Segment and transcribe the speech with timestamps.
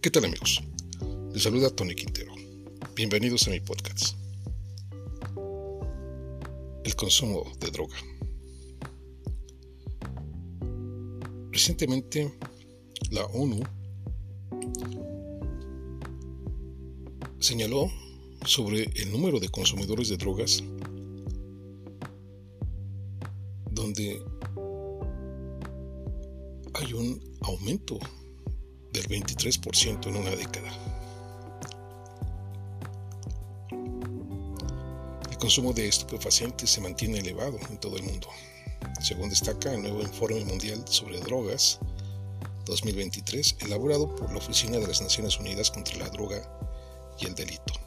[0.00, 0.62] ¿Qué tal amigos?
[1.32, 2.32] Les saluda Tony Quintero.
[2.94, 4.16] Bienvenidos a mi podcast.
[6.84, 7.96] El consumo de droga.
[11.50, 12.32] Recientemente
[13.10, 13.60] la ONU
[17.40, 17.90] señaló
[18.44, 20.62] sobre el número de consumidores de drogas
[23.72, 24.22] donde
[26.74, 27.98] hay un aumento
[28.92, 30.72] del 23% en una década.
[35.30, 38.28] El consumo de estupefacientes se mantiene elevado en todo el mundo,
[39.00, 41.78] según destaca el nuevo Informe Mundial sobre Drogas
[42.66, 46.42] 2023, elaborado por la Oficina de las Naciones Unidas contra la Droga
[47.18, 47.77] y el Delito.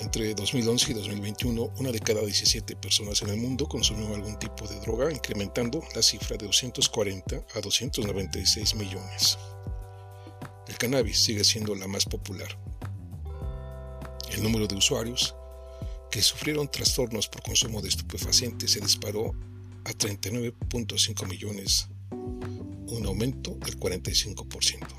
[0.00, 4.66] Entre 2011 y 2021, una de cada 17 personas en el mundo consumió algún tipo
[4.68, 9.38] de droga, incrementando la cifra de 240 a 296 millones.
[10.68, 12.48] El cannabis sigue siendo la más popular.
[14.30, 15.34] El número de usuarios
[16.10, 19.34] que sufrieron trastornos por consumo de estupefacientes se disparó
[19.84, 24.97] a 39.5 millones, un aumento del 45%.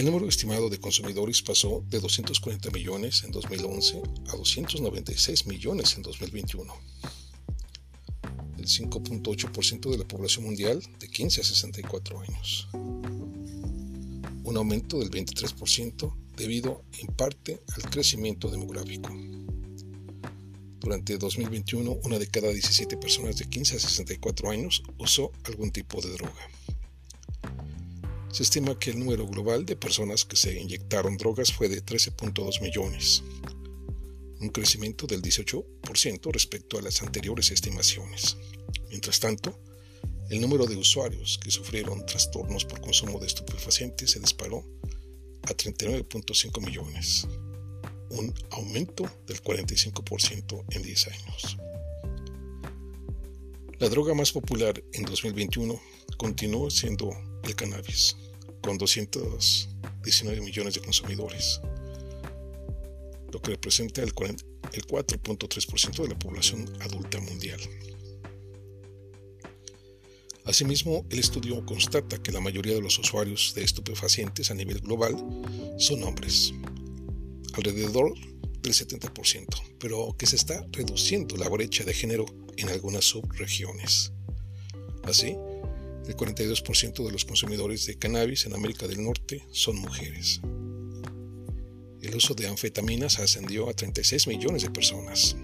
[0.00, 6.00] El número estimado de consumidores pasó de 240 millones en 2011 a 296 millones en
[6.00, 6.72] 2021.
[8.56, 12.68] El 5.8% de la población mundial de 15 a 64 años.
[12.72, 19.14] Un aumento del 23% debido en parte al crecimiento demográfico.
[20.80, 26.00] Durante 2021, una de cada 17 personas de 15 a 64 años usó algún tipo
[26.00, 26.48] de droga.
[28.32, 32.62] Se estima que el número global de personas que se inyectaron drogas fue de 13.2
[32.62, 33.24] millones,
[34.40, 38.36] un crecimiento del 18% respecto a las anteriores estimaciones.
[38.88, 39.58] Mientras tanto,
[40.30, 44.64] el número de usuarios que sufrieron trastornos por consumo de estupefacientes se disparó
[45.42, 47.26] a 39.5 millones,
[48.10, 51.56] un aumento del 45% en 10 años.
[53.80, 55.80] La droga más popular en 2021
[56.16, 57.10] continuó siendo
[57.44, 58.16] el cannabis,
[58.62, 61.60] con 219 millones de consumidores,
[63.32, 67.60] lo que representa el 4.3% de la población adulta mundial.
[70.44, 75.14] Asimismo, el estudio constata que la mayoría de los usuarios de estupefacientes a nivel global
[75.78, 76.52] son hombres,
[77.52, 78.14] alrededor
[78.60, 79.46] del 70%,
[79.78, 84.12] pero que se está reduciendo la brecha de género en algunas subregiones.
[85.04, 85.36] Así,
[86.06, 90.40] el 42% de los consumidores de cannabis en América del Norte son mujeres.
[92.02, 95.36] El uso de anfetaminas ascendió a 36 millones de personas,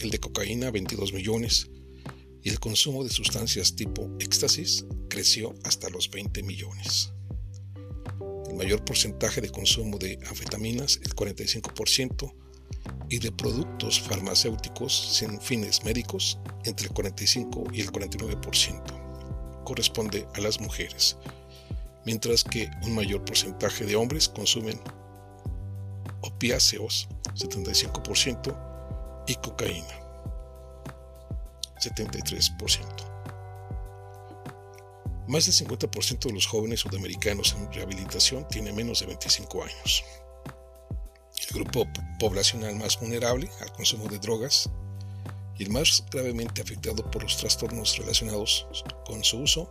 [0.00, 1.68] el de cocaína a 22 millones
[2.42, 7.12] y el consumo de sustancias tipo éxtasis creció hasta los 20 millones.
[8.48, 12.34] El mayor porcentaje de consumo de anfetaminas, el 45%,
[13.08, 19.01] y de productos farmacéuticos sin fines médicos, entre el 45 y el 49%
[19.64, 21.16] corresponde a las mujeres,
[22.04, 24.80] mientras que un mayor porcentaje de hombres consumen
[26.20, 28.72] opiáceos, 75%,
[29.26, 30.00] y cocaína,
[31.80, 33.12] 73%.
[35.28, 40.04] Más del 50% de los jóvenes sudamericanos en rehabilitación tiene menos de 25 años.
[41.48, 41.86] El grupo
[42.18, 44.68] poblacional más vulnerable al consumo de drogas
[45.62, 48.66] el más gravemente afectado por los trastornos relacionados
[49.06, 49.70] con su uso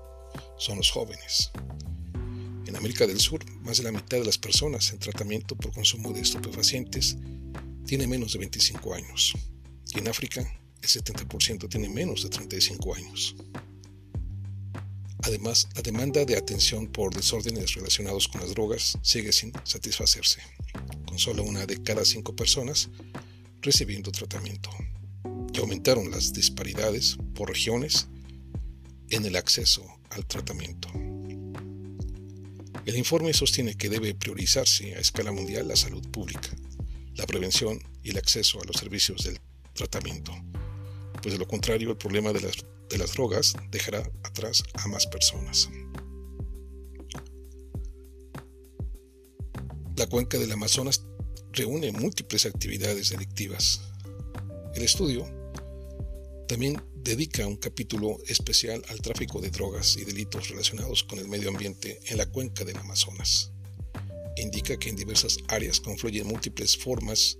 [0.57, 1.51] son los jóvenes.
[2.65, 6.13] En América del Sur, más de la mitad de las personas en tratamiento por consumo
[6.13, 7.17] de estupefacientes
[7.85, 9.33] tiene menos de 25 años.
[9.93, 10.41] Y en África,
[10.81, 13.35] el 70% tiene menos de 35 años.
[15.23, 20.39] Además, la demanda de atención por desórdenes relacionados con las drogas sigue sin satisfacerse,
[21.05, 22.89] con solo una de cada cinco personas
[23.61, 24.71] recibiendo tratamiento
[25.61, 28.07] aumentaron las disparidades por regiones
[29.09, 30.89] en el acceso al tratamiento.
[32.85, 36.49] El informe sostiene que debe priorizarse a escala mundial la salud pública,
[37.15, 39.39] la prevención y el acceso a los servicios del
[39.73, 40.33] tratamiento,
[41.21, 42.55] pues de lo contrario el problema de las,
[42.89, 45.69] de las drogas dejará atrás a más personas.
[49.95, 51.05] La cuenca del Amazonas
[51.51, 53.81] reúne múltiples actividades delictivas.
[54.73, 55.40] El estudio
[56.51, 61.47] también dedica un capítulo especial al tráfico de drogas y delitos relacionados con el medio
[61.47, 63.53] ambiente en la cuenca del Amazonas.
[64.35, 67.37] Indica que en diversas áreas confluyen múltiples formas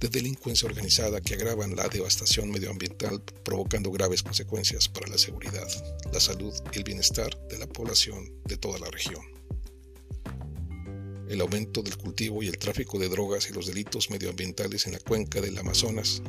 [0.00, 5.68] de delincuencia organizada que agravan la devastación medioambiental provocando graves consecuencias para la seguridad,
[6.12, 9.22] la salud y el bienestar de la población de toda la región.
[11.28, 14.98] El aumento del cultivo y el tráfico de drogas y los delitos medioambientales en la
[14.98, 16.22] cuenca del Amazonas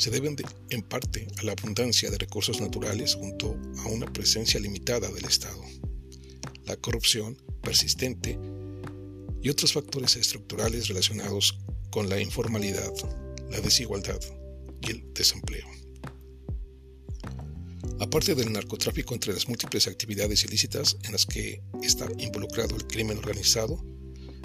[0.00, 0.34] se deben
[0.70, 5.62] en parte a la abundancia de recursos naturales junto a una presencia limitada del Estado,
[6.64, 8.38] la corrupción persistente
[9.42, 11.58] y otros factores estructurales relacionados
[11.90, 12.90] con la informalidad,
[13.50, 14.18] la desigualdad
[14.80, 15.66] y el desempleo.
[18.00, 23.18] Aparte del narcotráfico entre las múltiples actividades ilícitas en las que está involucrado el crimen
[23.18, 23.84] organizado,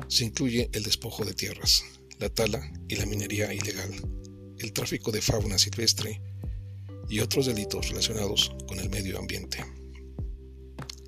[0.10, 1.86] se incluye el despojo de tierras,
[2.19, 4.15] la tala y la minería ilegal,
[4.66, 6.20] el tráfico de fauna silvestre
[7.08, 9.64] y otros delitos relacionados con el medio ambiente.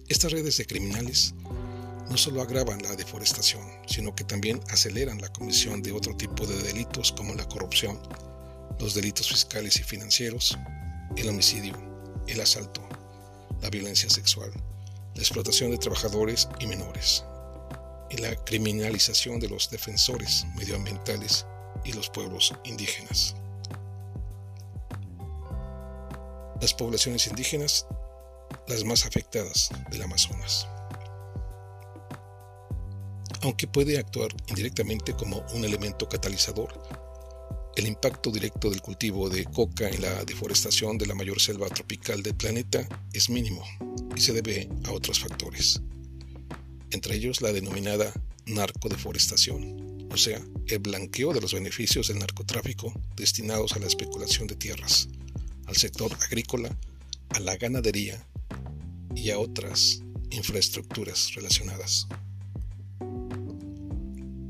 [0.07, 1.33] Estas redes de criminales
[2.07, 6.55] no solo agravan la deforestación, sino que también aceleran la comisión de otro tipo de
[6.61, 7.99] delitos como la corrupción,
[8.79, 10.55] los delitos fiscales y financieros,
[11.15, 11.73] el homicidio,
[12.27, 12.87] el asalto,
[13.63, 14.51] la violencia sexual,
[15.15, 17.23] la explotación de trabajadores y menores,
[18.11, 21.47] y la criminalización de los defensores medioambientales
[21.83, 23.35] y los pueblos indígenas.
[26.61, 27.87] Las poblaciones indígenas,
[28.67, 30.67] las más afectadas del Amazonas
[33.41, 36.81] aunque puede actuar indirectamente como un elemento catalizador.
[37.75, 42.23] El impacto directo del cultivo de coca en la deforestación de la mayor selva tropical
[42.23, 43.63] del planeta es mínimo
[44.15, 45.81] y se debe a otros factores,
[46.91, 48.11] entre ellos la denominada
[48.47, 54.55] narcodeforestación, o sea, el blanqueo de los beneficios del narcotráfico destinados a la especulación de
[54.55, 55.07] tierras,
[55.67, 56.75] al sector agrícola,
[57.29, 58.25] a la ganadería
[59.15, 62.07] y a otras infraestructuras relacionadas.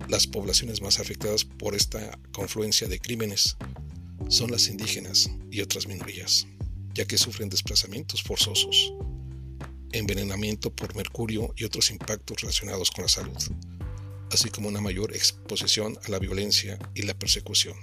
[0.08, 3.58] Las poblaciones más afectadas por esta confluencia de crímenes
[4.30, 6.48] son las indígenas y otras minorías,
[6.94, 8.94] ya que sufren desplazamientos forzosos,
[9.92, 13.38] envenenamiento por mercurio y otros impactos relacionados con la salud,
[14.32, 17.76] así como una mayor exposición a la violencia y la persecución.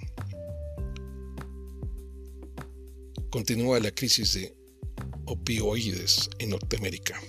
[3.35, 4.55] Continúa la crisis de
[5.25, 7.21] opioides en Norteamérica.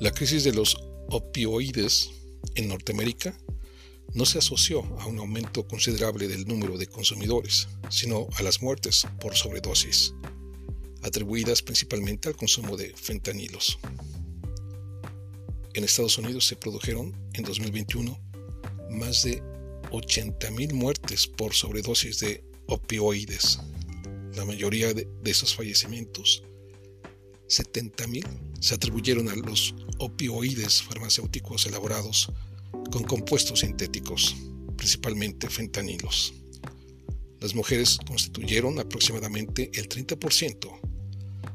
[0.00, 0.76] La crisis de los
[1.08, 2.10] opioides
[2.56, 3.34] en Norteamérica
[4.12, 9.06] no se asoció a un aumento considerable del número de consumidores, sino a las muertes
[9.18, 10.12] por sobredosis,
[11.02, 13.78] atribuidas principalmente al consumo de fentanilos.
[15.72, 18.20] En Estados Unidos se produjeron en 2021
[18.90, 19.42] más de
[19.90, 23.58] 80.000 muertes por sobredosis de opioides.
[24.34, 26.44] La mayoría de, esos fallecimientos
[27.48, 28.24] 70.000
[28.60, 32.32] se atribuyeron a los opioides farmacéuticos elaborados
[32.92, 34.36] con compuestos sintéticos,
[34.76, 36.32] principalmente fentanilos.
[37.40, 40.80] Las mujeres constituyeron aproximadamente el 30%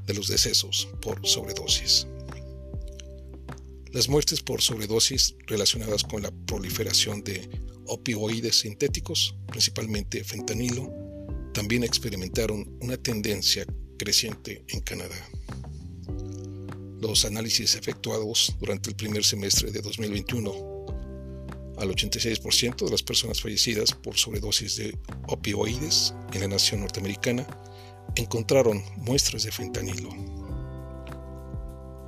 [0.06, 2.08] de los decesos por sobredosis.
[3.92, 7.50] Las muertes por sobredosis relacionadas con la proliferación de
[7.88, 11.05] opioides sintéticos, principalmente fentanilo,
[11.56, 13.66] también experimentaron una tendencia
[13.98, 15.16] creciente en Canadá.
[17.00, 20.52] Los análisis efectuados durante el primer semestre de 2021
[21.78, 24.97] al 86% de las personas fallecidas por sobredosis de
[25.28, 27.47] opioides en la nación norteamericana
[28.16, 30.09] encontraron muestras de fentanilo.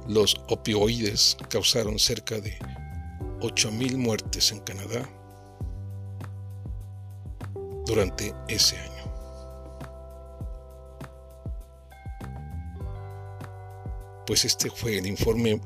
[0.10, 2.60] Los opioides causaron cerca de
[3.40, 5.10] 8.000 muertes en Canadá
[7.86, 8.97] durante ese año.
[14.28, 15.62] Pues este fue el informe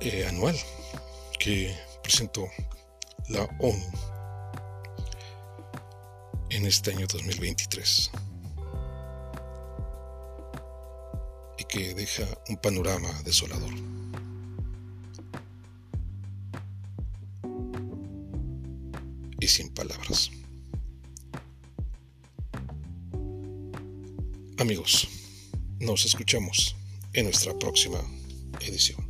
[0.00, 0.54] eh, anual
[1.38, 2.46] que presentó
[3.30, 3.82] la ONU
[6.50, 8.10] en este año 2023
[11.58, 13.72] y que deja un panorama desolador.
[19.40, 20.30] Y sin palabras.
[24.58, 25.08] Amigos,
[25.80, 26.76] nos escuchamos
[27.14, 27.98] en nuestra próxima
[28.60, 29.09] edición.